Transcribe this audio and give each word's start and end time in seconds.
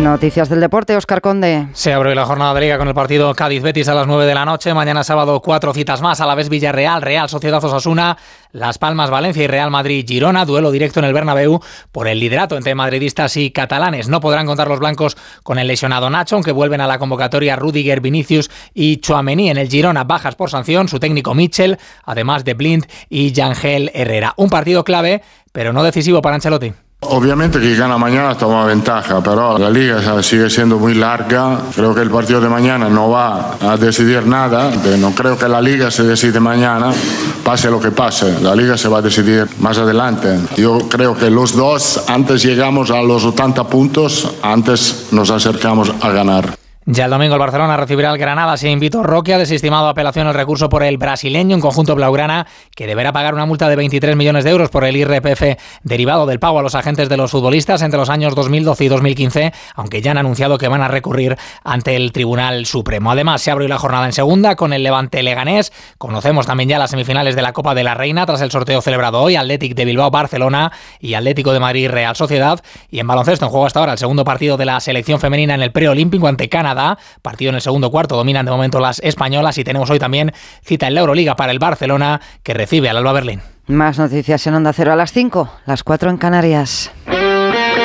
Noticias 0.00 0.48
del 0.48 0.60
deporte, 0.60 0.96
Oscar 0.96 1.20
Conde. 1.20 1.68
Se 1.74 1.92
abre 1.92 2.14
la 2.14 2.24
jornada 2.24 2.54
de 2.54 2.62
liga 2.62 2.78
con 2.78 2.88
el 2.88 2.94
partido 2.94 3.34
Cádiz-Betis 3.34 3.86
a 3.88 3.94
las 3.94 4.06
9 4.06 4.24
de 4.24 4.34
la 4.34 4.46
noche. 4.46 4.72
Mañana 4.72 5.04
sábado 5.04 5.42
cuatro 5.42 5.74
citas 5.74 6.00
más. 6.00 6.22
A 6.22 6.26
la 6.26 6.34
vez 6.34 6.48
Villarreal, 6.48 7.02
Real 7.02 7.28
Sociedad 7.28 7.62
Osasuna, 7.62 8.16
Las 8.50 8.78
Palmas, 8.78 9.10
Valencia 9.10 9.44
y 9.44 9.46
Real 9.46 9.70
Madrid-Girona. 9.70 10.46
Duelo 10.46 10.70
directo 10.70 11.00
en 11.00 11.04
el 11.04 11.12
Bernabéu 11.12 11.60
por 11.92 12.08
el 12.08 12.18
liderato 12.18 12.56
entre 12.56 12.74
madridistas 12.74 13.36
y 13.36 13.50
catalanes. 13.50 14.08
No 14.08 14.20
podrán 14.20 14.46
contar 14.46 14.68
los 14.68 14.80
blancos 14.80 15.18
con 15.42 15.58
el 15.58 15.66
lesionado 15.66 16.08
Nacho, 16.08 16.36
aunque 16.36 16.52
vuelven 16.52 16.80
a 16.80 16.86
la 16.86 16.98
convocatoria 16.98 17.56
Rudiger, 17.56 18.00
Vinicius 18.00 18.50
y 18.72 18.96
Chouameni. 18.96 19.50
En 19.50 19.58
el 19.58 19.68
Girona 19.68 20.04
bajas 20.04 20.34
por 20.34 20.48
sanción 20.48 20.88
su 20.88 20.98
técnico 20.98 21.34
Mitchell, 21.34 21.76
además 22.04 22.44
de 22.44 22.54
Blind 22.54 22.86
y 23.10 23.32
Yangel 23.32 23.90
Herrera. 23.92 24.32
Un 24.38 24.48
partido 24.48 24.82
clave, 24.82 25.22
pero 25.52 25.74
no 25.74 25.82
decisivo 25.82 26.22
para 26.22 26.36
Ancelotti. 26.36 26.72
Obviamente 27.02 27.58
que 27.58 27.74
gana 27.74 27.96
mañana 27.96 28.36
toma 28.36 28.66
ventaja, 28.66 29.22
pero 29.22 29.56
la 29.58 29.70
liga 29.70 30.22
sigue 30.22 30.50
siendo 30.50 30.78
muy 30.78 30.94
larga. 30.94 31.58
Creo 31.74 31.94
que 31.94 32.02
el 32.02 32.10
partido 32.10 32.42
de 32.42 32.48
mañana 32.48 32.90
no 32.90 33.08
va 33.08 33.56
a 33.60 33.76
decidir 33.78 34.26
nada. 34.26 34.70
No 34.98 35.12
creo 35.12 35.38
que 35.38 35.48
la 35.48 35.62
liga 35.62 35.90
se 35.90 36.02
decide 36.02 36.40
mañana, 36.40 36.92
pase 37.42 37.70
lo 37.70 37.80
que 37.80 37.90
pase. 37.90 38.40
La 38.42 38.54
liga 38.54 38.76
se 38.76 38.88
va 38.88 38.98
a 38.98 39.02
decidir 39.02 39.48
más 39.60 39.78
adelante. 39.78 40.38
Yo 40.56 40.78
creo 40.90 41.16
que 41.16 41.30
los 41.30 41.56
dos, 41.56 42.04
antes 42.06 42.42
llegamos 42.42 42.90
a 42.90 43.00
los 43.00 43.24
80 43.24 43.64
puntos, 43.64 44.30
antes 44.42 45.08
nos 45.10 45.30
acercamos 45.30 45.90
a 46.02 46.10
ganar. 46.10 46.59
Ya 46.92 47.04
el 47.04 47.10
domingo 47.12 47.34
el 47.34 47.38
Barcelona 47.38 47.76
recibirá 47.76 48.10
al 48.10 48.18
Granada. 48.18 48.56
Se 48.56 48.68
invitó 48.68 49.04
Roque, 49.04 49.32
ha 49.32 49.38
desestimado 49.38 49.86
apelación 49.86 50.26
el 50.26 50.34
recurso 50.34 50.68
por 50.68 50.82
el 50.82 50.98
brasileño, 50.98 51.54
un 51.54 51.62
conjunto 51.62 51.94
blaugrana 51.94 52.48
que 52.74 52.88
deberá 52.88 53.12
pagar 53.12 53.32
una 53.32 53.46
multa 53.46 53.68
de 53.68 53.76
23 53.76 54.16
millones 54.16 54.42
de 54.42 54.50
euros 54.50 54.70
por 54.70 54.82
el 54.82 54.96
IRPF 54.96 55.56
derivado 55.84 56.26
del 56.26 56.40
pago 56.40 56.58
a 56.58 56.62
los 56.62 56.74
agentes 56.74 57.08
de 57.08 57.16
los 57.16 57.30
futbolistas 57.30 57.82
entre 57.82 57.96
los 57.96 58.10
años 58.10 58.34
2012 58.34 58.84
y 58.84 58.88
2015, 58.88 59.52
aunque 59.76 60.02
ya 60.02 60.10
han 60.10 60.18
anunciado 60.18 60.58
que 60.58 60.66
van 60.66 60.82
a 60.82 60.88
recurrir 60.88 61.38
ante 61.62 61.94
el 61.94 62.10
Tribunal 62.10 62.66
Supremo. 62.66 63.12
Además, 63.12 63.40
se 63.40 63.52
abre 63.52 63.68
la 63.68 63.78
jornada 63.78 64.06
en 64.06 64.12
segunda 64.12 64.56
con 64.56 64.72
el 64.72 64.82
Levante 64.82 65.22
Leganés. 65.22 65.72
Conocemos 65.96 66.44
también 66.46 66.70
ya 66.70 66.80
las 66.80 66.90
semifinales 66.90 67.36
de 67.36 67.42
la 67.42 67.52
Copa 67.52 67.76
de 67.76 67.84
la 67.84 67.94
Reina 67.94 68.26
tras 68.26 68.40
el 68.40 68.50
sorteo 68.50 68.82
celebrado 68.82 69.20
hoy. 69.20 69.36
Atlético 69.36 69.76
de 69.76 69.84
Bilbao, 69.84 70.10
Barcelona 70.10 70.72
y 70.98 71.14
Atlético 71.14 71.52
de 71.52 71.60
Madrid, 71.60 71.88
Real 71.88 72.16
Sociedad. 72.16 72.60
Y 72.90 72.98
en 72.98 73.06
baloncesto, 73.06 73.44
en 73.44 73.52
juego 73.52 73.66
hasta 73.66 73.78
ahora, 73.78 73.92
el 73.92 73.98
segundo 73.98 74.24
partido 74.24 74.56
de 74.56 74.64
la 74.64 74.80
selección 74.80 75.20
femenina 75.20 75.54
en 75.54 75.62
el 75.62 75.70
preolímpico 75.70 76.26
ante 76.26 76.48
Canadá 76.48 76.79
Partido 77.22 77.50
en 77.50 77.56
el 77.56 77.60
segundo 77.60 77.90
cuarto, 77.90 78.16
dominan 78.16 78.44
de 78.44 78.52
momento 78.52 78.80
las 78.80 79.00
españolas 79.00 79.58
y 79.58 79.64
tenemos 79.64 79.90
hoy 79.90 79.98
también 79.98 80.32
cita 80.62 80.86
en 80.86 80.94
la 80.94 81.00
Euroliga 81.00 81.36
para 81.36 81.52
el 81.52 81.58
Barcelona 81.58 82.20
que 82.42 82.54
recibe 82.54 82.88
al 82.88 82.96
Alba 82.96 83.12
Berlín. 83.12 83.40
Más 83.66 83.98
noticias 83.98 84.46
en 84.46 84.54
Onda 84.54 84.72
Cero 84.72 84.92
a 84.92 84.96
las 84.96 85.12
5, 85.12 85.50
las 85.66 85.84
4 85.84 86.10
en 86.10 86.16
Canarias. 86.16 86.90